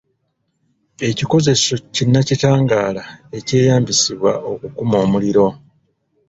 [1.07, 3.03] Ekikozeso kinnakitangaala
[3.37, 5.47] ekyeyambisibwa okukuma omuliro.